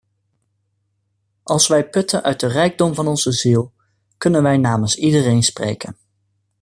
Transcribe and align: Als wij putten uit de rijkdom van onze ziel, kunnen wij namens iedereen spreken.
Als 1.43 1.67
wij 1.67 1.89
putten 1.89 2.23
uit 2.23 2.39
de 2.39 2.47
rijkdom 2.47 2.93
van 2.95 3.07
onze 3.07 3.31
ziel, 3.31 3.73
kunnen 4.17 4.43
wij 4.43 4.57
namens 4.57 4.95
iedereen 4.95 5.43
spreken. 5.43 5.97